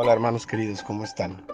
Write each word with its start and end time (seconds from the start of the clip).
Hola 0.00 0.12
hermanos 0.12 0.46
queridos, 0.46 0.84
¿cómo 0.84 1.02
están? 1.02 1.44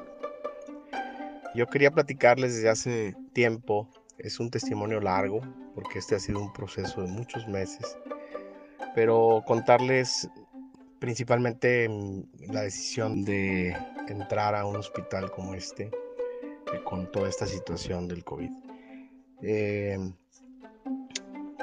Yo 1.54 1.66
quería 1.66 1.90
platicarles 1.90 2.54
desde 2.54 2.68
hace 2.68 3.16
tiempo, 3.32 3.88
es 4.18 4.38
un 4.38 4.50
testimonio 4.50 5.00
largo, 5.00 5.40
porque 5.74 5.98
este 5.98 6.14
ha 6.14 6.18
sido 6.18 6.40
un 6.42 6.52
proceso 6.52 7.00
de 7.00 7.08
muchos 7.08 7.48
meses, 7.48 7.96
pero 8.94 9.42
contarles 9.46 10.28
principalmente 10.98 11.88
la 12.52 12.60
decisión 12.60 13.24
de 13.24 13.74
entrar 14.08 14.54
a 14.54 14.66
un 14.66 14.76
hospital 14.76 15.30
como 15.30 15.54
este, 15.54 15.84
eh, 15.84 16.84
con 16.84 17.10
toda 17.10 17.30
esta 17.30 17.46
situación 17.46 18.08
del 18.08 18.24
COVID. 18.24 18.50
Eh, 19.40 19.98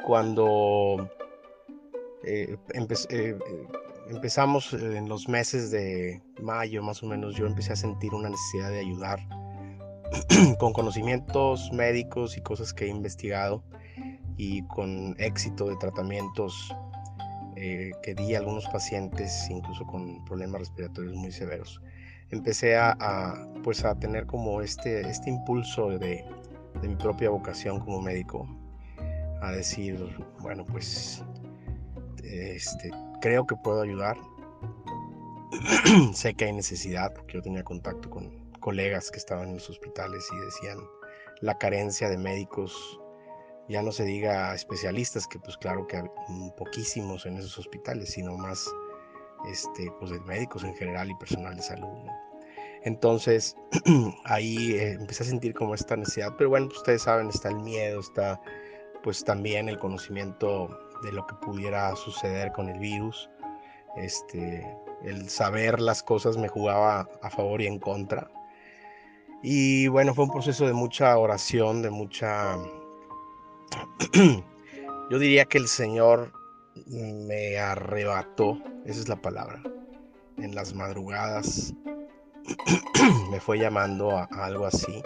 cuando 0.03 1.07
eh, 2.23 2.57
empezamos 4.11 4.73
en 4.73 5.07
los 5.07 5.29
meses 5.29 5.71
de 5.71 6.21
mayo 6.41 6.83
más 6.83 7.01
o 7.01 7.07
menos, 7.07 7.35
yo 7.35 7.47
empecé 7.47 7.73
a 7.73 7.75
sentir 7.75 8.13
una 8.13 8.29
necesidad 8.29 8.69
de 8.69 8.79
ayudar 8.79 9.19
con 10.59 10.73
conocimientos 10.73 11.71
médicos 11.71 12.37
y 12.37 12.41
cosas 12.41 12.73
que 12.73 12.85
he 12.85 12.87
investigado 12.89 13.63
y 14.35 14.63
con 14.67 15.15
éxito 15.17 15.69
de 15.69 15.77
tratamientos 15.77 16.75
eh, 17.55 17.91
que 18.03 18.13
di 18.13 18.35
a 18.35 18.39
algunos 18.39 18.67
pacientes, 18.67 19.49
incluso 19.49 19.85
con 19.85 20.23
problemas 20.25 20.61
respiratorios 20.61 21.15
muy 21.15 21.31
severos. 21.31 21.81
Empecé 22.31 22.75
a, 22.77 23.47
pues 23.63 23.83
a 23.85 23.95
tener 23.95 24.25
como 24.25 24.61
este, 24.61 25.01
este 25.01 25.29
impulso 25.29 25.89
de, 25.89 26.25
de 26.81 26.87
mi 26.87 26.95
propia 26.95 27.29
vocación 27.29 27.79
como 27.79 28.01
médico, 28.01 28.47
a 29.41 29.51
decir, 29.51 29.97
bueno, 30.39 30.65
pues 30.65 31.23
este, 32.23 32.91
creo 33.21 33.45
que 33.45 33.55
puedo 33.55 33.81
ayudar. 33.81 34.17
sé 36.13 36.33
que 36.33 36.45
hay 36.45 36.53
necesidad, 36.53 37.13
porque 37.13 37.33
yo 37.35 37.41
tenía 37.41 37.63
contacto 37.63 38.09
con 38.09 38.51
colegas 38.59 39.11
que 39.11 39.17
estaban 39.17 39.49
en 39.49 39.53
los 39.55 39.69
hospitales 39.69 40.27
y 40.31 40.45
decían 40.45 40.77
la 41.41 41.57
carencia 41.57 42.09
de 42.09 42.17
médicos, 42.17 42.99
ya 43.67 43.81
no 43.81 43.91
se 43.91 44.03
diga 44.03 44.53
especialistas, 44.53 45.27
que 45.27 45.39
pues 45.39 45.57
claro 45.57 45.87
que 45.87 45.97
hay 45.97 46.03
poquísimos 46.57 47.25
en 47.25 47.37
esos 47.37 47.57
hospitales, 47.57 48.11
sino 48.11 48.37
más 48.37 48.69
este, 49.49 49.91
pues 49.99 50.11
de 50.11 50.19
médicos 50.21 50.63
en 50.63 50.75
general 50.75 51.09
y 51.09 51.15
personal 51.15 51.55
de 51.55 51.61
salud. 51.63 51.87
Entonces 52.83 53.55
ahí 54.25 54.73
eh, 54.73 54.93
empecé 54.93 55.23
a 55.23 55.27
sentir 55.27 55.53
como 55.53 55.75
esta 55.75 55.95
necesidad, 55.95 56.35
pero 56.37 56.49
bueno, 56.49 56.67
pues, 56.67 56.79
ustedes 56.79 57.03
saben, 57.03 57.29
está 57.29 57.49
el 57.49 57.59
miedo, 57.59 57.99
está 57.99 58.39
pues 59.03 59.23
también 59.23 59.67
el 59.67 59.79
conocimiento 59.79 60.69
de 61.01 61.11
lo 61.11 61.25
que 61.25 61.35
pudiera 61.35 61.95
suceder 61.95 62.51
con 62.51 62.69
el 62.69 62.79
virus. 62.79 63.29
Este, 63.97 64.65
el 65.03 65.29
saber 65.29 65.79
las 65.81 66.03
cosas 66.03 66.37
me 66.37 66.47
jugaba 66.47 67.09
a 67.21 67.29
favor 67.29 67.61
y 67.61 67.67
en 67.67 67.79
contra. 67.79 68.29
Y 69.43 69.87
bueno, 69.87 70.13
fue 70.13 70.25
un 70.25 70.31
proceso 70.31 70.67
de 70.67 70.73
mucha 70.73 71.17
oración, 71.17 71.81
de 71.81 71.89
mucha... 71.89 72.57
Yo 75.09 75.19
diría 75.19 75.45
que 75.45 75.57
el 75.57 75.67
Señor 75.67 76.31
me 76.87 77.57
arrebató, 77.57 78.57
esa 78.85 78.99
es 79.01 79.09
la 79.09 79.21
palabra, 79.21 79.61
en 80.37 80.55
las 80.55 80.73
madrugadas. 80.73 81.73
me 83.31 83.39
fue 83.39 83.59
llamando 83.59 84.11
a, 84.11 84.25
algo 84.31 84.65
así, 84.65 85.01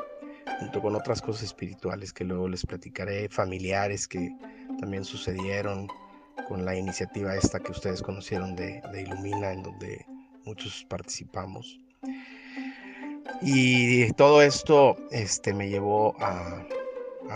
junto 0.59 0.81
con 0.81 0.95
otras 0.95 1.21
cosas 1.21 1.43
espirituales 1.43 2.13
que 2.13 2.23
luego 2.23 2.47
les 2.47 2.65
platicaré, 2.65 3.29
familiares 3.29 4.07
que 4.07 4.35
también 4.79 5.03
sucedieron 5.03 5.87
con 6.47 6.65
la 6.65 6.75
iniciativa 6.75 7.35
esta 7.35 7.59
que 7.59 7.71
ustedes 7.71 8.01
conocieron 8.01 8.55
de, 8.55 8.81
de 8.91 9.01
Ilumina, 9.01 9.51
en 9.51 9.63
donde 9.63 10.05
muchos 10.45 10.85
participamos. 10.87 11.79
Y 13.41 14.11
todo 14.13 14.41
esto 14.41 14.95
este, 15.11 15.53
me 15.53 15.69
llevó 15.69 16.15
a, 16.19 16.65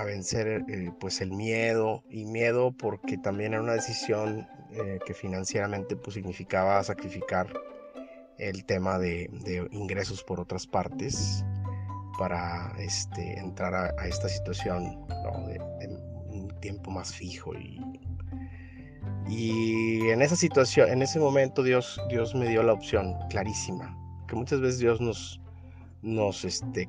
vencer 0.06 0.64
eh, 0.70 0.92
pues 1.00 1.20
el 1.20 1.32
miedo 1.32 2.04
y 2.10 2.26
miedo 2.26 2.72
porque 2.72 3.18
también 3.18 3.54
era 3.54 3.64
una 3.64 3.74
decisión 3.74 4.48
eh, 4.72 5.00
que 5.06 5.16
financieramente 5.16 5.96
pues 5.96 6.14
significaba 6.14 6.82
sacrificar 6.84 7.52
el 8.38 8.64
tema 8.66 9.00
de, 9.00 9.30
ingresos 9.72 10.24
por 10.24 10.40
otras 10.40 10.68
partes 10.68 11.44
para 12.20 12.72
este, 12.78 13.40
entrar 13.40 13.74
a, 13.74 14.08
esta 14.08 14.30
situación 14.30 15.08
de, 15.48 15.60
un 16.28 16.48
tiempo 16.60 16.92
más 16.92 17.12
fijo 17.12 17.56
y, 17.56 17.82
y 19.28 20.10
en 20.10 20.22
esa 20.22 20.36
situación 20.36 20.90
en 20.90 21.02
ese 21.02 21.20
momento 21.20 21.64
Dios 21.64 22.00
Dios 22.10 22.36
me 22.36 22.48
dio 22.48 22.62
la 22.62 22.74
opción 22.74 23.16
clarísima 23.30 23.98
que 24.28 24.36
muchas 24.36 24.60
veces 24.60 24.80
Dios 24.80 25.02
nos 25.02 25.42
nos, 26.02 26.46
este, 26.46 26.88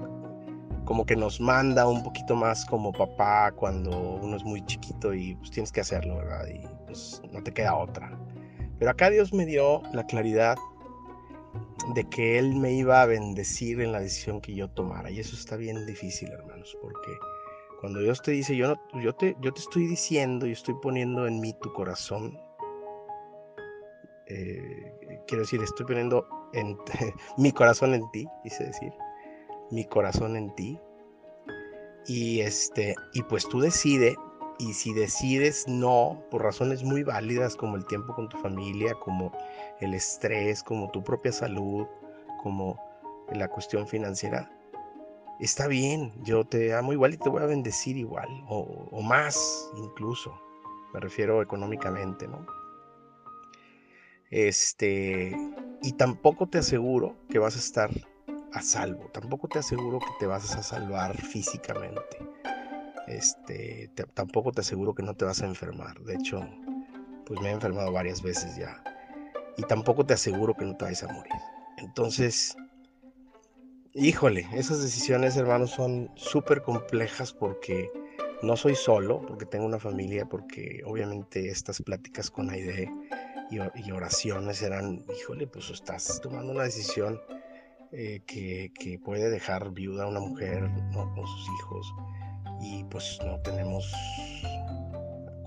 como 0.85 1.05
que 1.05 1.17
nos 1.17 1.41
manda 1.41 1.87
un 1.87 2.03
poquito 2.03 2.35
más 2.35 2.65
como 2.67 2.93
papá 2.93 3.53
cuando 3.53 3.91
uno 3.91 4.37
es 4.37 4.45
muy 4.45 4.65
chiquito 4.67 5.15
y 5.15 5.35
pues 5.37 5.51
tienes 5.51 5.73
que 5.73 5.81
hacerlo, 5.81 6.17
¿verdad? 6.17 6.47
Y 6.47 6.67
pues 6.87 7.21
no 7.33 7.43
te 7.43 7.53
queda 7.53 7.77
otra. 7.77 8.11
Pero 8.79 8.91
acá 8.91 9.11
Dios 9.11 9.33
me 9.33 9.47
dio 9.47 9.83
la 9.93 10.05
claridad 10.07 10.57
de 11.95 12.09
que 12.09 12.39
Él 12.39 12.55
me 12.55 12.73
iba 12.73 13.03
a 13.03 13.07
bendecir 13.07 13.81
en 13.81 13.93
la 13.93 14.01
decisión 14.01 14.41
que 14.41 14.55
yo 14.55 14.69
tomara. 14.71 15.11
Y 15.11 15.21
eso 15.21 15.35
está 15.35 15.57
bien 15.57 15.87
difícil, 15.87 16.31
hermanos, 16.31 16.77
porque 16.81 17.13
cuando 17.81 18.01
Dios 18.01 18.21
te 18.23 18.33
dice, 18.33 18.57
yo, 18.57 18.69
no, 18.69 19.03
yo, 19.03 19.15
te, 19.15 19.37
yo 19.41 19.53
te 19.53 19.61
estoy 19.61 19.87
diciendo 19.87 20.47
y 20.47 20.53
estoy 20.53 20.75
poniendo 20.83 21.27
en 21.27 21.41
mí 21.41 21.55
tu 21.61 21.73
corazón, 21.73 22.39
eh, 24.27 25.21
quiero 25.27 25.43
decir, 25.43 25.63
estoy 25.63 25.87
poniendo 25.87 26.27
en, 26.53 26.77
mi 27.39 27.53
corazón 27.53 27.95
en 27.95 28.11
ti, 28.11 28.27
quise 28.43 28.65
decir, 28.65 28.93
mi 29.71 29.85
corazón 29.87 30.37
en 30.37 30.55
ti. 30.55 30.79
Y 32.07 32.41
este, 32.41 32.95
y 33.15 33.23
pues 33.23 33.49
tú 33.49 33.61
decides, 33.61 34.17
y 34.59 34.75
si 34.75 34.93
decides 34.93 35.67
no, 35.67 36.23
por 36.31 36.43
razones 36.43 36.83
muy 36.83 37.03
válidas 37.03 37.57
como 37.57 37.77
el 37.77 37.87
tiempo 37.87 38.15
con 38.15 38.29
tu 38.29 38.37
familia, 38.39 38.95
como 38.95 39.33
el 39.81 39.95
estrés, 39.95 40.63
como 40.63 40.91
tu 40.91 41.03
propia 41.03 41.33
salud, 41.33 41.87
como 42.43 42.79
la 43.33 43.49
cuestión 43.49 43.87
financiera, 43.87 44.51
está 45.41 45.67
bien, 45.67 46.13
yo 46.23 46.45
te 46.45 46.75
amo 46.75 46.93
igual 46.93 47.15
y 47.15 47.17
te 47.17 47.29
voy 47.29 47.43
a 47.43 47.47
bendecir 47.47 47.97
igual, 47.97 48.29
o, 48.49 49.01
más 49.03 49.71
incluso, 49.77 50.39
me 50.93 51.01
refiero 51.01 51.43
económicamente, 51.43 52.29
¿no? 52.29 52.47
Este, 54.31 55.37
y 55.83 55.93
tampoco 55.93 56.47
te 56.47 56.59
aseguro 56.59 57.17
que 57.29 57.39
vas 57.39 57.57
a 57.57 57.59
estar 57.59 57.91
a 58.53 58.63
salvo, 58.63 59.09
tampoco 59.13 59.49
te 59.49 59.59
aseguro 59.59 59.99
que 59.99 60.13
te 60.19 60.27
vas 60.27 60.55
a 60.55 60.63
salvar 60.63 61.17
físicamente. 61.17 62.19
Este, 63.07 63.91
tampoco 64.15 64.53
te 64.53 64.61
aseguro 64.61 64.95
que 64.95 65.03
no 65.03 65.15
te 65.15 65.25
vas 65.25 65.43
a 65.43 65.47
enfermar. 65.47 65.99
De 66.01 66.15
hecho, 66.15 66.41
pues 67.27 67.41
me 67.41 67.49
he 67.49 67.53
enfermado 67.53 67.91
varias 67.91 68.23
veces 68.23 68.57
ya. 68.57 68.81
Y 69.57 69.63
tampoco 69.63 70.05
te 70.05 70.15
aseguro 70.15 70.55
que 70.55 70.65
no 70.65 70.77
te 70.77 70.85
vayas 70.85 71.03
a 71.03 71.13
morir. 71.13 71.33
Entonces, 71.79 72.57
híjole, 73.95 74.47
esas 74.55 74.83
decisiones, 74.83 75.37
hermanos, 75.37 75.71
son 75.71 76.11
súper 76.15 76.63
complejas 76.63 77.33
porque 77.33 77.91
no 78.43 78.57
soy 78.57 78.75
solo, 78.75 79.21
porque 79.27 79.47
tengo 79.47 79.67
una 79.67 79.79
familia, 79.79 80.27
porque 80.27 80.83
obviamente 80.87 81.49
estas 81.49 81.83
pláticas 81.83 82.31
con 82.31 82.51
Aide 82.51 82.91
y, 83.51 83.91
oraciones 83.91 84.63
eran, 84.63 85.05
híjole, 85.19 85.47
pues 85.47 85.71
estás 85.71 86.21
tomando 86.23 86.53
una 86.53 86.65
decisión 86.65 87.21
eh, 87.93 88.23
que, 88.27 89.01
puede 89.05 89.29
dejar 89.29 89.73
viuda 89.73 90.05
a 90.05 90.07
una 90.07 90.21
mujer 90.21 90.71
con 90.93 91.27
sus 91.27 91.49
hijos 91.59 91.95
y 92.61 92.85
pues 92.85 93.19
no 93.25 93.41
tenemos 93.41 93.93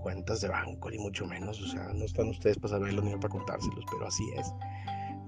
cuentas 0.03 0.41
de 0.41 0.49
banco 0.49 0.91
ni 0.91 0.97
mucho 0.97 1.25
menos, 1.25 1.61
o 1.61 1.67
sea, 1.67 1.91
no 1.93 2.03
están 2.03 2.27
ustedes 2.27 2.57
para 2.57 2.73
saberlo 2.73 3.01
ni 3.01 3.15
para 3.15 3.29
contárselos, 3.29 3.85
pero 3.89 4.07
así 4.07 4.23
es. 4.37 4.53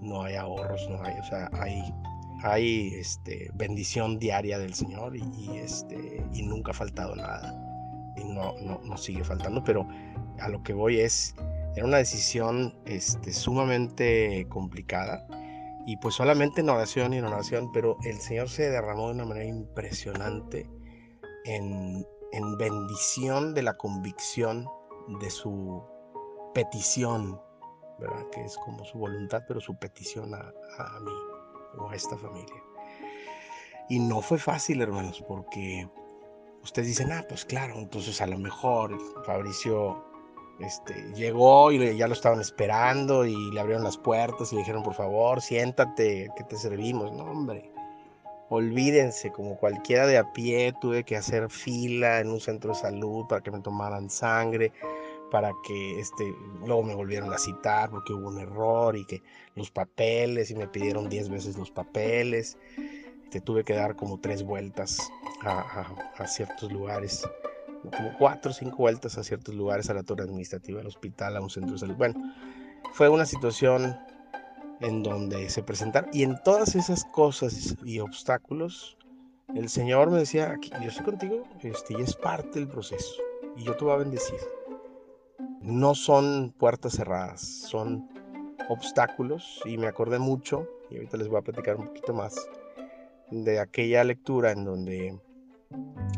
No 0.02 0.24
hay 0.24 0.36
ahorros, 0.36 0.88
no 0.90 1.02
hay, 1.02 1.18
o 1.18 1.24
sea, 1.24 1.50
hay, 1.54 1.82
hay 2.44 2.94
este, 2.96 3.50
bendición 3.56 4.20
diaria 4.20 4.60
del 4.60 4.74
Señor 4.74 5.16
y, 5.16 5.58
este, 5.58 6.22
y 6.34 6.44
nunca 6.44 6.72
ha 6.72 6.74
faltado 6.74 7.16
nada. 7.16 7.54
Y 8.18 8.26
no, 8.26 8.54
no, 8.62 8.82
no 8.84 8.98
sigue 8.98 9.24
faltando, 9.24 9.64
pero 9.64 9.88
a 10.40 10.50
lo 10.50 10.62
que 10.62 10.74
voy 10.74 11.00
es 11.00 11.34
era 11.76 11.86
una 11.86 11.98
decisión 11.98 12.74
este, 12.86 13.34
sumamente 13.34 14.46
complicada 14.50 15.26
y 15.86 15.98
pues 15.98 16.16
solamente 16.16 16.62
en 16.62 16.70
oración 16.70 17.14
y 17.14 17.18
en 17.18 17.26
oración, 17.26 17.72
pero 17.72 17.98
el 18.04 18.20
Señor 18.20 18.50
se 18.50 18.70
derramó 18.70 19.08
de 19.08 19.16
una 19.16 19.26
manera 19.26 19.46
impresionante 19.46 20.68
en, 21.46 22.06
bendición 22.58 23.54
de 23.54 23.64
la 23.64 23.74
convicción 23.76 24.68
de 25.20 25.30
su 25.30 25.84
petición, 26.54 27.40
¿verdad? 28.00 28.30
Que 28.32 28.44
es 28.44 28.58
como 28.58 28.84
su 28.86 28.98
voluntad, 28.98 29.44
pero 29.48 29.60
su 29.60 29.78
petición 29.78 30.34
a, 30.34 30.40
a 30.80 31.00
mí 31.00 31.12
o 31.78 31.90
a 31.90 31.96
esta 31.96 32.18
familia. 32.18 32.64
Y 33.90 34.00
no 34.00 34.22
fue 34.22 34.40
fácil, 34.40 34.82
hermanos, 34.82 35.24
porque 35.28 35.88
ustedes 36.64 36.88
dicen, 36.88 37.12
ah, 37.12 37.24
pues 37.28 37.46
claro, 37.46 37.76
entonces 37.76 38.20
a 38.22 38.28
lo 38.28 38.38
mejor 38.38 38.98
Fabricio 39.26 40.04
este, 40.60 40.94
llegó 41.14 41.72
y 41.72 41.98
ya 41.98 42.08
lo 42.08 42.14
estaban 42.14 42.42
esperando 42.42 43.26
y 43.26 43.52
le 43.52 43.60
abrieron 43.60 43.84
las 43.84 43.98
puertas 43.98 44.52
y 44.52 44.56
le 44.56 44.62
dijeron, 44.62 44.84
por 44.84 44.96
favor, 44.96 45.42
siéntate, 45.42 46.30
que 46.36 46.44
te 46.46 46.58
servimos. 46.58 47.12
No, 47.12 47.26
hombre, 47.26 47.72
olvídense, 48.50 49.32
como 49.32 49.58
cualquiera 49.58 50.08
de 50.08 50.18
a 50.18 50.32
pie, 50.34 50.74
tuve 50.80 51.04
que 51.04 51.16
hacer 51.16 51.50
fila 51.50 52.20
en 52.20 52.30
un 52.30 52.40
centro 52.40 52.72
de 52.72 52.80
salud 52.80 53.26
para 53.28 53.42
que 53.42 53.52
me 53.52 53.62
tomaran 53.62 54.10
sangre, 54.10 54.72
para 55.32 55.52
que 55.66 56.00
este, 56.00 56.34
luego 56.66 56.84
me 56.84 56.96
volvieron 56.96 57.34
a 57.34 57.38
citar 57.38 57.90
porque 57.90 58.14
hubo 58.14 58.30
un 58.30 58.40
error 58.40 58.96
y 58.96 59.06
que 59.06 59.22
los 59.56 59.72
papeles 59.72 60.52
y 60.52 60.56
me 60.56 60.68
pidieron 60.68 61.10
10 61.10 61.30
veces 61.30 61.58
los 61.58 61.72
papeles. 61.72 62.58
Te 63.32 63.42
tuve 63.42 63.64
que 63.64 63.74
dar 63.74 63.96
como 63.96 64.20
tres 64.20 64.44
vueltas 64.44 65.00
a 65.44 66.28
ciertos 66.28 66.72
lugares 66.72 67.28
como 67.92 68.14
cuatro 68.18 68.52
o 68.52 68.54
cinco 68.54 68.78
vueltas 68.78 69.18
a 69.18 69.24
ciertos 69.24 69.56
lugares, 69.56 69.90
a 69.90 69.94
la 69.94 70.04
torre 70.04 70.24
administrativa, 70.24 70.82
al 70.82 70.88
hospital, 70.88 71.38
a 71.38 71.42
un 71.42 71.50
centro 71.50 71.74
de 71.74 71.80
salud. 71.80 71.96
Bueno, 71.96 72.34
fue 72.94 73.10
una 73.10 73.26
situación 73.26 73.98
en 74.82 75.04
donde 75.04 75.50
se 75.50 75.64
presentaron 75.64 76.10
y 76.14 76.24
en 76.24 76.42
todas 76.44 76.76
esas 76.76 77.06
cosas 77.06 77.76
y 77.84 78.00
obstáculos, 78.00 78.98
el 79.54 79.70
Señor 79.70 80.10
me 80.10 80.20
decía, 80.20 80.52
aquí, 80.52 80.72
yo 80.82 80.90
estoy 80.90 81.06
contigo 81.06 81.44
este, 81.62 81.94
y 81.98 82.02
es 82.02 82.16
parte 82.16 82.60
del 82.60 82.68
proceso 82.68 83.14
y 83.56 83.64
yo 83.64 83.76
te 83.76 83.86
voy 83.86 83.94
a 83.94 83.98
bendecir. 83.98 84.40
No 85.62 85.96
son 85.96 86.54
puertas 86.58 86.94
cerradas, 86.94 87.42
son 87.42 88.08
obstáculos 88.70 89.62
y 89.66 89.78
me 89.78 89.88
acordé 89.88 90.20
mucho, 90.20 90.68
y 90.90 90.96
ahorita 90.96 91.18
les 91.18 91.28
voy 91.28 91.40
a 91.40 91.42
platicar 91.42 91.78
un 91.78 91.88
poquito 91.88 92.14
más, 92.14 92.36
de 93.32 93.60
aquella 93.60 94.04
lectura 94.04 94.52
en 94.52 94.66
donde 94.66 95.20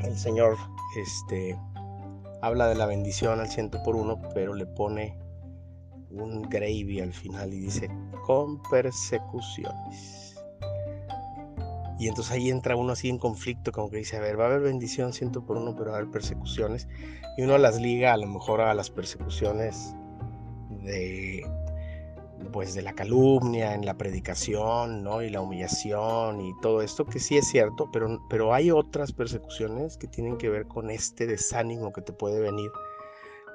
el 0.03 0.17
Señor 0.17 0.57
este, 0.97 1.57
habla 2.41 2.67
de 2.67 2.75
la 2.75 2.85
bendición 2.85 3.39
al 3.39 3.49
ciento 3.49 3.81
por 3.83 3.95
uno, 3.95 4.19
pero 4.33 4.53
le 4.53 4.65
pone 4.65 5.17
un 6.11 6.43
gravy 6.43 6.99
al 6.99 7.13
final 7.13 7.53
y 7.53 7.59
dice 7.61 7.89
con 8.25 8.61
persecuciones. 8.63 10.35
Y 11.99 12.07
entonces 12.07 12.31
ahí 12.33 12.51
entra 12.51 12.75
uno 12.75 12.93
así 12.93 13.09
en 13.09 13.17
conflicto, 13.17 13.71
como 13.71 13.89
que 13.89 13.97
dice, 13.97 14.17
a 14.17 14.19
ver, 14.19 14.39
va 14.39 14.43
a 14.43 14.47
haber 14.47 14.61
bendición 14.61 15.13
ciento 15.13 15.43
por 15.43 15.57
uno, 15.57 15.75
pero 15.75 15.91
va 15.91 15.97
a 15.97 15.99
haber 15.99 16.11
persecuciones. 16.11 16.87
Y 17.37 17.41
uno 17.41 17.57
las 17.57 17.81
liga 17.81 18.13
a 18.13 18.17
lo 18.17 18.27
mejor 18.27 18.61
a 18.61 18.73
las 18.75 18.91
persecuciones 18.91 19.95
de 20.83 21.43
pues 22.51 22.73
de 22.73 22.81
la 22.81 22.93
calumnia 22.93 23.73
en 23.73 23.85
la 23.85 23.97
predicación, 23.97 25.03
¿no? 25.03 25.21
Y 25.21 25.29
la 25.29 25.41
humillación 25.41 26.39
y 26.39 26.53
todo 26.61 26.81
esto, 26.81 27.05
que 27.05 27.19
sí 27.19 27.37
es 27.37 27.47
cierto, 27.47 27.89
pero, 27.91 28.19
pero 28.29 28.53
hay 28.53 28.71
otras 28.71 29.11
persecuciones 29.11 29.97
que 29.97 30.07
tienen 30.07 30.37
que 30.37 30.49
ver 30.49 30.67
con 30.67 30.89
este 30.89 31.27
desánimo 31.27 31.91
que 31.91 32.01
te 32.01 32.13
puede 32.13 32.39
venir 32.39 32.71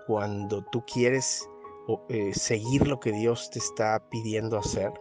cuando 0.07 0.65
tú 0.71 0.85
quieres 0.85 1.49
eh, 2.09 2.33
seguir 2.35 2.87
lo 2.87 3.01
que 3.01 3.13
Dios 3.13 3.51
te 3.51 3.59
está 3.59 4.03
pidiendo 4.09 4.59
hacer 4.59 4.93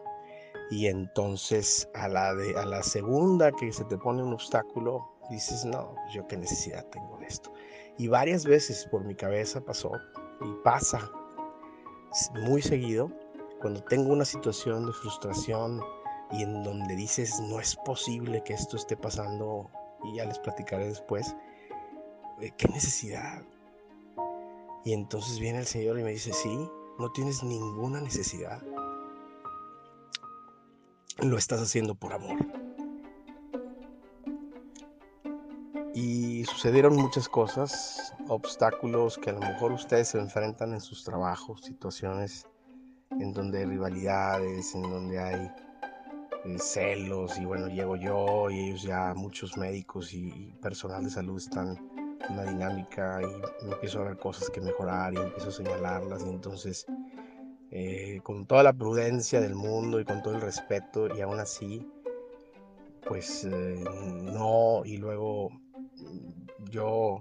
y 0.71 0.87
entonces 0.87 1.87
a 1.93 2.07
la, 2.07 2.29
a 2.29 2.65
la 2.65 2.81
segunda 2.81 3.51
que 3.51 3.71
se 3.71 3.83
te 3.85 3.97
pone 3.97 4.23
un 4.23 4.33
obstáculo, 4.33 5.05
dices, 5.29 5.65
no, 5.65 5.93
pues 5.95 6.13
yo 6.13 6.25
qué 6.27 6.37
necesidad 6.37 6.85
tengo 6.87 7.17
de 7.17 7.25
esto. 7.25 7.51
Y 7.97 8.07
varias 8.07 8.45
veces 8.45 8.87
por 8.89 9.03
mi 9.03 9.13
cabeza 9.13 9.61
pasó 9.61 9.91
y 10.41 10.63
pasa 10.63 11.11
muy 12.41 12.61
seguido 12.61 13.11
cuando 13.59 13.83
tengo 13.83 14.11
una 14.11 14.25
situación 14.25 14.85
de 14.85 14.93
frustración 14.93 15.81
y 16.31 16.43
en 16.43 16.63
donde 16.63 16.95
dices 16.95 17.39
no 17.41 17.59
es 17.59 17.75
posible 17.75 18.41
que 18.43 18.53
esto 18.53 18.77
esté 18.77 18.97
pasando 18.97 19.69
y 20.03 20.15
ya 20.15 20.25
les 20.25 20.39
platicaré 20.39 20.87
después, 20.87 21.35
eh, 22.39 22.51
¿qué 22.57 22.67
necesidad? 22.69 23.43
Y 24.83 24.93
entonces 24.93 25.39
viene 25.39 25.59
el 25.59 25.65
Señor 25.65 25.99
y 25.99 26.03
me 26.03 26.11
dice, 26.11 26.33
sí, 26.33 26.69
no 26.97 27.11
tienes 27.11 27.43
ninguna 27.43 28.01
necesidad. 28.01 28.61
Lo 31.19 31.37
estás 31.37 31.61
haciendo 31.61 31.93
por 31.95 32.13
amor. 32.13 32.39
Y 35.93 36.45
sucedieron 36.45 36.95
muchas 36.95 37.27
cosas, 37.27 38.13
obstáculos 38.27 39.17
que 39.17 39.29
a 39.29 39.33
lo 39.33 39.41
mejor 39.41 39.73
ustedes 39.73 40.07
se 40.07 40.19
enfrentan 40.19 40.73
en 40.73 40.79
sus 40.79 41.03
trabajos, 41.03 41.61
situaciones 41.61 42.47
en 43.19 43.33
donde 43.33 43.59
hay 43.59 43.65
rivalidades, 43.65 44.73
en 44.73 44.83
donde 44.83 45.19
hay 45.19 45.51
eh, 46.45 46.57
celos 46.57 47.37
y 47.37 47.45
bueno, 47.45 47.67
llego 47.67 47.95
yo 47.97 48.49
y 48.49 48.69
ellos 48.69 48.83
ya, 48.83 49.13
muchos 49.13 49.57
médicos 49.57 50.13
y, 50.13 50.53
personal 50.61 51.03
de 51.03 51.09
salud 51.09 51.37
están 51.37 51.90
una 52.29 52.43
dinámica 52.43 53.21
y 53.21 53.65
empiezo 53.71 54.01
a 54.01 54.05
ver 54.05 54.17
cosas 54.17 54.49
que 54.49 54.61
mejorar 54.61 55.13
y 55.13 55.17
empiezo 55.17 55.49
a 55.49 55.51
señalarlas 55.51 56.23
y 56.25 56.29
entonces 56.29 56.85
eh, 57.71 58.19
con 58.23 58.45
toda 58.45 58.63
la 58.63 58.73
prudencia 58.73 59.39
del 59.41 59.55
mundo 59.55 59.99
y 59.99 60.05
con 60.05 60.21
todo 60.21 60.35
el 60.35 60.41
respeto 60.41 61.13
y 61.15 61.21
aún 61.21 61.39
así 61.39 61.87
pues 63.07 63.45
eh, 63.45 63.83
no 64.33 64.83
y 64.85 64.97
luego 64.97 65.49
yo 66.69 67.19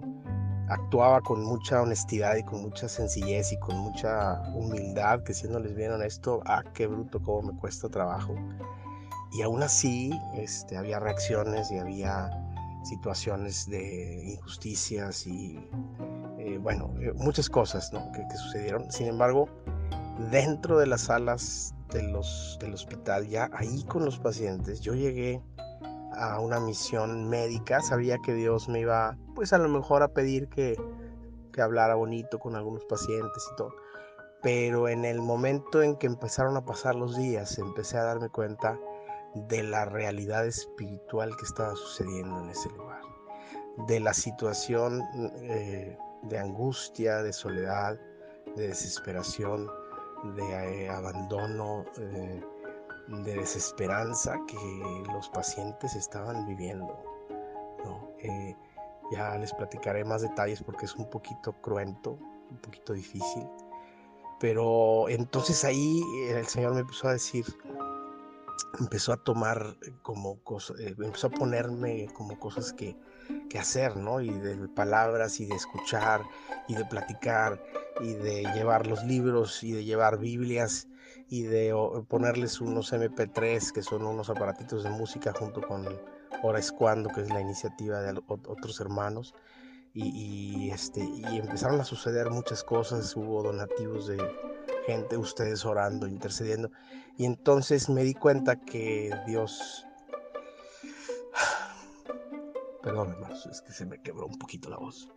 actuaba 0.71 1.21
con 1.21 1.43
mucha 1.43 1.81
honestidad 1.81 2.37
y 2.37 2.43
con 2.43 2.61
mucha 2.61 2.87
sencillez 2.87 3.51
y 3.51 3.59
con 3.59 3.77
mucha 3.77 4.41
humildad, 4.53 5.21
que 5.23 5.33
siéndoles 5.33 5.75
bien 5.75 5.91
honesto, 5.91 6.41
ah, 6.45 6.63
qué 6.73 6.87
bruto, 6.87 7.21
cómo 7.21 7.51
me 7.51 7.59
cuesta 7.59 7.89
trabajo. 7.89 8.35
Y 9.33 9.41
aún 9.41 9.63
así 9.63 10.11
este, 10.35 10.77
había 10.77 10.99
reacciones 10.99 11.71
y 11.71 11.77
había 11.77 12.29
situaciones 12.83 13.69
de 13.69 14.23
injusticias 14.25 15.27
y, 15.27 15.57
eh, 16.37 16.57
bueno, 16.61 16.93
eh, 16.99 17.13
muchas 17.15 17.49
cosas 17.49 17.91
que, 18.13 18.27
que, 18.27 18.37
sucedieron. 18.37 18.91
Sin 18.91 19.07
embargo, 19.07 19.47
dentro 20.31 20.77
de 20.79 20.87
las 20.87 21.01
salas 21.01 21.73
de 21.91 22.03
los, 22.03 22.57
del 22.59 22.73
hospital, 22.73 23.27
ya 23.27 23.49
ahí 23.53 23.83
con 23.83 24.05
los 24.05 24.19
pacientes, 24.19 24.81
yo 24.81 24.93
llegué 24.93 25.41
a 26.13 26.39
una 26.39 26.59
misión 26.59 27.29
médica, 27.29 27.81
sabía 27.81 28.17
que 28.19 28.33
Dios 28.33 28.67
me 28.67 28.81
iba, 28.81 29.17
pues 29.35 29.53
a 29.53 29.57
lo 29.57 29.69
mejor 29.69 30.03
a 30.03 30.09
pedir 30.09 30.49
que, 30.49 30.75
que 31.53 31.61
hablara 31.61 31.95
bonito 31.95 32.39
con 32.39 32.55
algunos 32.55 32.85
pacientes 32.85 33.43
y 33.51 33.55
todo. 33.55 33.73
Pero 34.41 34.89
en 34.89 35.05
el 35.05 35.21
momento 35.21 35.83
en 35.83 35.95
que 35.95 36.07
empezaron 36.07 36.57
a 36.57 36.65
pasar 36.65 36.95
los 36.95 37.15
días, 37.15 37.59
empecé 37.59 37.97
a 37.97 38.03
darme 38.03 38.29
cuenta 38.29 38.79
de 39.35 39.63
la 39.63 39.85
realidad 39.85 40.45
espiritual 40.45 41.35
que 41.37 41.45
estaba 41.45 41.75
sucediendo 41.75 42.41
en 42.41 42.49
ese 42.49 42.69
lugar, 42.69 43.01
de 43.87 43.99
la 43.99 44.13
situación 44.13 45.01
eh, 45.41 45.97
de 46.23 46.37
angustia, 46.37 47.21
de 47.23 47.33
soledad, 47.33 47.99
de 48.55 48.67
desesperación, 48.67 49.69
de 50.35 50.83
eh, 50.83 50.89
abandono, 50.89 51.85
eh, 51.97 52.41
de 53.07 53.35
desesperanza 53.35 54.39
que 54.47 55.03
los 55.11 55.29
pacientes 55.29 55.95
estaban 55.95 56.45
viviendo. 56.45 57.03
Eh, 58.19 58.55
ya 59.11 59.35
les 59.37 59.51
platicaré 59.53 60.05
más 60.05 60.21
detalles 60.21 60.61
porque 60.61 60.85
es 60.85 60.95
un 60.95 61.09
poquito 61.09 61.53
cruento, 61.61 62.19
un 62.49 62.57
poquito 62.57 62.93
difícil. 62.93 63.47
Pero 64.39 65.09
entonces 65.09 65.63
ahí 65.65 66.01
el 66.29 66.45
Señor 66.47 66.73
me 66.73 66.81
empezó 66.81 67.09
a 67.09 67.13
decir, 67.13 67.45
empezó 68.79 69.13
a 69.13 69.17
tomar 69.17 69.77
como 70.01 70.39
cosas, 70.43 70.79
eh, 70.79 70.95
empezó 70.97 71.27
a 71.27 71.31
ponerme 71.31 72.07
como 72.13 72.39
cosas 72.39 72.73
que, 72.73 72.95
que 73.49 73.59
hacer, 73.59 73.97
¿no? 73.97 74.21
Y 74.21 74.29
de 74.29 74.67
palabras 74.69 75.39
y 75.39 75.45
de 75.45 75.55
escuchar 75.55 76.21
y 76.67 76.75
de 76.75 76.85
platicar 76.85 77.61
y 78.01 78.13
de 78.13 78.43
llevar 78.53 78.87
los 78.87 79.03
libros 79.03 79.63
y 79.63 79.71
de 79.71 79.83
llevar 79.83 80.17
Biblias 80.17 80.87
y 81.29 81.43
de 81.43 81.73
ponerles 82.07 82.59
unos 82.59 82.91
MP3, 82.91 83.71
que 83.71 83.81
son 83.81 84.05
unos 84.05 84.29
aparatitos 84.29 84.83
de 84.83 84.89
música, 84.89 85.33
junto 85.33 85.61
con 85.61 85.87
Hora 86.43 86.59
es 86.59 86.71
Cuando, 86.71 87.09
que 87.09 87.21
es 87.21 87.29
la 87.29 87.39
iniciativa 87.39 88.01
de 88.01 88.21
otros 88.27 88.79
hermanos. 88.81 89.33
Y, 89.93 90.69
este, 90.71 91.03
y 91.03 91.37
empezaron 91.37 91.81
a 91.81 91.83
suceder 91.83 92.29
muchas 92.29 92.63
cosas, 92.63 93.13
hubo 93.15 93.43
donativos 93.43 94.07
de 94.07 94.17
gente, 94.85 95.17
ustedes 95.17 95.65
orando, 95.65 96.07
intercediendo. 96.07 96.71
Y 97.17 97.25
entonces 97.25 97.89
me 97.89 98.03
di 98.03 98.13
cuenta 98.13 98.55
que 98.55 99.11
Dios... 99.27 99.85
Perdón, 102.81 103.11
hermanos, 103.11 103.45
es 103.47 103.61
que 103.61 103.73
se 103.73 103.85
me 103.85 104.01
quebró 104.01 104.27
un 104.27 104.37
poquito 104.37 104.69
la 104.69 104.77
voz. 104.77 105.09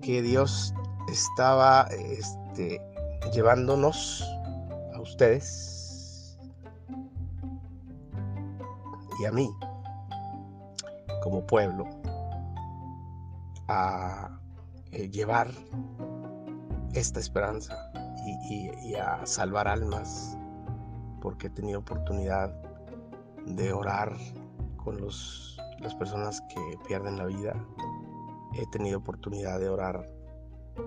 Que 0.00 0.22
Dios 0.22 0.72
estaba 1.08 1.88
este, 1.90 2.80
llevándonos 3.32 4.24
ustedes 5.00 6.38
y 9.20 9.24
a 9.24 9.32
mí 9.32 9.50
como 11.22 11.44
pueblo 11.46 11.97
a 13.68 14.40
eh, 14.92 15.08
llevar 15.10 15.50
esta 16.94 17.20
esperanza 17.20 17.76
y, 18.50 18.94
a 18.94 19.24
salvar 19.24 19.68
almas 19.68 20.36
porque 21.20 21.46
he 21.46 21.50
tenido 21.50 21.80
oportunidad 21.80 22.52
de 23.46 23.72
orar 23.72 24.16
con 24.76 25.00
los, 25.00 25.58
las 25.80 25.94
personas 25.94 26.40
que 26.48 26.78
pierden 26.86 27.16
la 27.16 27.26
vida 27.26 27.54
he 28.54 28.66
tenido 28.66 28.98
oportunidad 28.98 29.60
de 29.60 29.68
orar 29.68 30.08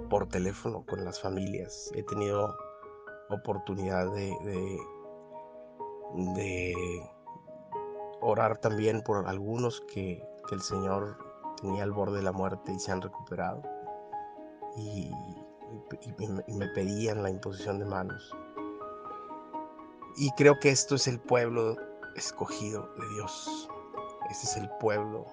por 0.10 0.28
teléfono 0.28 0.86
con 0.86 1.04
las 1.06 1.22
familias. 1.22 1.92
He 1.94 2.04
tenido 2.04 2.56
oportunidad 3.30 4.14
de, 4.14 4.78
de, 6.36 7.10
orar 8.20 8.58
también 8.58 9.02
por 9.02 9.28
algunos 9.28 9.82
que, 9.94 10.24
el 10.52 10.62
Señor 10.62 11.18
tenía 11.62 11.84
al 11.84 11.92
borde 11.92 12.18
de 12.18 12.24
la 12.24 12.32
muerte 12.32 12.74
y 12.74 12.80
se 12.80 12.92
han 12.92 13.02
recuperado. 13.02 13.62
Y, 14.78 15.12
y 16.48 16.54
me 16.54 16.68
pedían 16.70 17.24
la 17.24 17.30
imposición 17.30 17.80
de 17.80 17.86
manos. 17.86 18.36
Y 20.18 20.32
creo 20.32 20.60
que 20.60 20.70
esto 20.70 20.96
es 20.96 21.08
el 21.08 21.20
pueblo 21.20 21.76
escogido 22.16 22.90
de 23.00 23.10
Dios. 23.16 23.70
Este 24.30 24.46
es 24.46 24.58
el 24.58 24.70
pueblo 24.80 25.26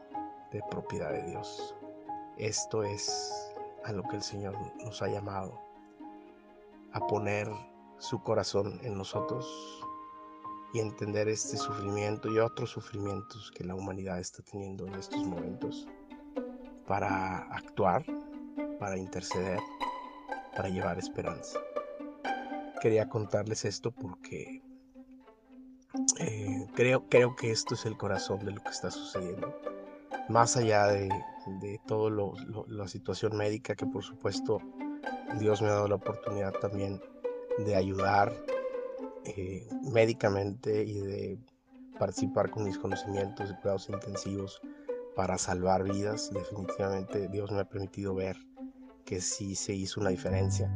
de 0.53 0.63
propiedad 0.71 1.11
de 1.13 1.23
Dios. 1.25 1.75
Esto 2.37 2.83
es 2.85 3.53
a 3.85 3.93
lo 3.93 4.03
que 4.05 4.17
el 4.17 4.23
Señor 4.23 4.57
nos 4.85 5.03
ha 5.03 5.09
llamado, 5.09 5.61
a 6.93 7.07
poner 7.07 7.49
su 7.99 8.23
corazón 8.23 8.79
en 8.83 8.97
nosotros 8.97 9.47
y 10.73 10.81
entender 10.81 11.29
este 11.29 11.57
sufrimiento 11.57 12.31
y 12.31 12.39
otros 12.39 12.71
sufrimientos 12.71 13.51
que 13.57 13.65
la 13.65 13.75
humanidad 13.75 14.21
está 14.21 14.43
teniendo 14.43 14.87
en 14.87 14.95
estos 14.95 15.25
momentos 15.25 15.89
para 16.89 17.41
actuar, 17.55 18.03
para 18.81 18.97
interceder, 18.97 19.61
para 20.57 20.71
llevar 20.71 20.99
esperanza. 20.99 21.61
Quería 22.81 23.09
contarles 23.09 23.67
esto 23.67 23.91
porque 23.91 24.63
eh, 26.19 26.67
creo, 26.75 27.07
creo 27.09 27.37
que 27.37 27.51
esto 27.51 27.75
es 27.75 27.85
el 27.85 27.97
corazón 27.99 28.45
de 28.45 28.53
lo 28.53 28.63
que 28.63 28.71
está 28.71 28.91
sucediendo. 28.91 29.55
Más 30.31 30.57
allá 30.57 30.87
de, 30.87 31.09
de 31.61 31.79
toda 31.87 32.11
la 32.69 32.89
situación 32.89 33.37
médica, 33.37 33.75
que 33.75 33.87
por 33.87 34.03
supuesto 34.03 34.61
Dios 35.39 35.61
me 35.61 35.69
ha 35.69 35.73
dado 35.73 35.89
la 35.89 35.97
oportunidad 35.97 36.53
también 36.55 37.03
de 37.59 37.77
ayudar 37.77 38.33
eh, 39.25 39.69
médicamente 39.93 40.85
y 40.85 41.01
de 41.01 41.39
participar 41.99 42.51
con 42.51 42.65
mis 42.65 42.79
conocimientos 42.79 43.49
de 43.49 43.57
cuidados 43.57 43.89
intensivos 43.91 44.61
para 45.19 45.37
salvar 45.37 45.83
vidas. 45.83 46.31
Definitivamente 46.33 47.27
Dios 47.27 47.51
me 47.51 47.59
ha 47.59 47.65
permitido 47.65 48.15
ver 48.15 48.37
que 49.05 49.21
sí 49.21 49.57
se 49.57 49.75
hizo 49.75 50.01
una 50.01 50.11
diferencia. 50.11 50.73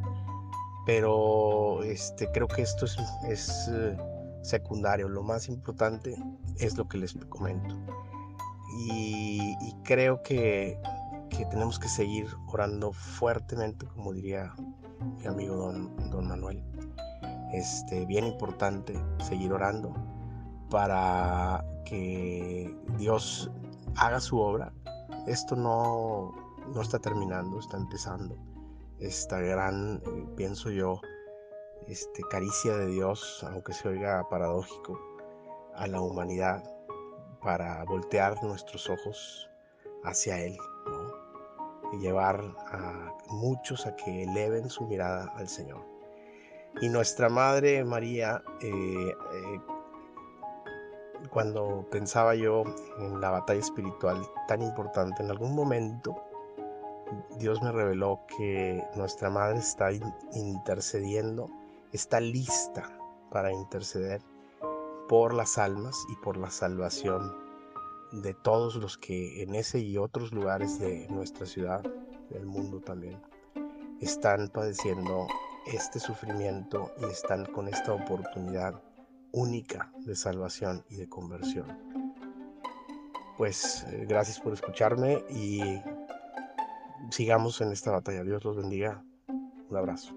Pero 0.85 1.81
este, 1.81 2.29
creo 2.33 2.49
que 2.49 2.61
esto 2.61 2.85
es, 2.85 3.69
eh, 3.71 3.97
secundario. 4.41 5.07
Lo 5.07 5.23
más 5.23 5.47
importante 5.47 6.21
es 6.59 6.77
lo 6.77 6.89
que 6.89 6.97
les 6.97 7.13
comento. 7.29 7.73
Y, 8.89 9.55
creo 9.85 10.21
que, 10.23 10.77
tenemos 11.49 11.79
que 11.79 11.87
seguir 11.87 12.27
orando 12.47 12.91
fuertemente, 12.91 13.85
como 13.85 14.11
diría 14.11 14.53
mi 15.19 15.25
amigo 15.25 15.55
don, 15.55 15.95
don 16.11 16.27
Manuel. 16.27 16.61
Este, 17.53 18.05
bien 18.05 18.25
importante 18.25 18.93
seguir 19.19 19.53
orando 19.53 19.93
para 20.69 21.63
que 21.85 22.75
Dios 22.97 23.49
haga 23.97 24.19
su 24.19 24.39
obra. 24.39 24.73
Esto 25.27 25.55
no, 25.55 26.31
no 26.73 26.81
está 26.81 26.99
terminando, 26.99 27.59
está 27.59 27.77
empezando. 27.77 28.37
Esta 28.99 29.39
gran, 29.39 30.01
eh, 30.05 30.27
pienso 30.35 30.69
yo, 30.69 30.99
este, 31.87 32.23
caricia 32.29 32.75
de 32.77 32.87
Dios, 32.87 33.45
aunque 33.49 33.73
se 33.73 33.89
oiga 33.89 34.27
paradójico, 34.29 34.99
a 35.75 35.87
la 35.87 36.01
humanidad 36.01 36.63
para 37.41 37.83
voltear 37.85 38.41
nuestros 38.43 38.89
ojos 38.89 39.49
hacia 40.03 40.39
Él 40.39 40.57
y 41.93 41.97
llevar 41.97 42.43
a 42.67 43.11
muchos 43.29 43.85
a 43.85 43.95
que 43.95 44.23
eleven 44.23 44.69
su 44.69 44.85
mirada 44.85 45.31
al 45.35 45.47
Señor. 45.47 45.85
Y 46.81 46.89
nuestra 46.89 47.29
Madre 47.29 47.83
María, 47.83 48.43
eh, 48.61 48.69
eh, 48.69 49.61
cuando 51.29 51.87
pensaba 51.91 52.35
yo 52.35 52.63
en 52.99 53.21
la 53.21 53.31
batalla 53.31 53.59
espiritual 53.59 54.21
tan 54.47 54.61
importante, 54.61 55.23
en 55.23 55.31
algún 55.31 55.55
momento 55.55 56.15
Dios 57.37 57.61
me 57.61 57.71
reveló 57.71 58.21
que 58.37 58.83
nuestra 58.95 59.29
Madre 59.29 59.59
está 59.59 59.89
intercediendo 60.33 61.49
está 61.93 62.19
lista 62.19 62.89
para 63.31 63.51
interceder 63.51 64.21
por 65.07 65.33
las 65.33 65.57
almas 65.57 65.95
y 66.09 66.15
por 66.23 66.37
la 66.37 66.49
salvación 66.49 67.31
de 68.11 68.33
todos 68.33 68.75
los 68.75 68.97
que 68.97 69.43
en 69.43 69.55
ese 69.55 69.79
y 69.79 69.97
otros 69.97 70.31
lugares 70.33 70.79
de 70.79 71.07
nuestra 71.09 71.45
ciudad, 71.45 71.83
del 72.29 72.45
mundo 72.45 72.79
también, 72.79 73.21
están 74.01 74.49
padeciendo 74.49 75.27
este 75.67 75.99
sufrimiento 75.99 76.91
y 76.99 77.05
están 77.05 77.45
con 77.45 77.67
esta 77.67 77.93
oportunidad 77.93 78.81
única 79.33 79.91
de 80.05 80.15
salvación 80.15 80.85
y 80.89 80.95
de 80.95 81.09
conversión. 81.09 81.65
Pues 83.37 83.83
eh, 83.89 84.05
gracias 84.07 84.39
por 84.39 84.53
escucharme 84.53 85.25
y 85.29 85.81
sigamos 87.09 87.59
en 87.61 87.71
esta 87.71 87.91
batalla. 87.91 88.23
Dios 88.23 88.43
los 88.45 88.55
bendiga. 88.55 89.03
Un 89.27 89.75
abrazo. 89.75 90.13